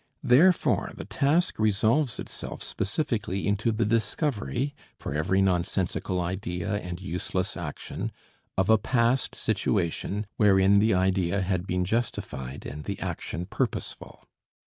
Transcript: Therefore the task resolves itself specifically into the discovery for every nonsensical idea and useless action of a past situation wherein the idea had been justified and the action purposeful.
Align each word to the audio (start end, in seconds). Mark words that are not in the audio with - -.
Therefore 0.23 0.93
the 0.97 1.05
task 1.05 1.59
resolves 1.59 2.17
itself 2.17 2.63
specifically 2.63 3.47
into 3.47 3.71
the 3.71 3.85
discovery 3.85 4.73
for 4.97 5.13
every 5.13 5.43
nonsensical 5.43 6.19
idea 6.19 6.77
and 6.79 6.99
useless 6.99 7.55
action 7.55 8.11
of 8.57 8.67
a 8.67 8.79
past 8.79 9.35
situation 9.35 10.25
wherein 10.37 10.79
the 10.79 10.95
idea 10.95 11.41
had 11.43 11.67
been 11.67 11.85
justified 11.85 12.65
and 12.65 12.85
the 12.85 12.99
action 12.99 13.45
purposeful. 13.45 14.27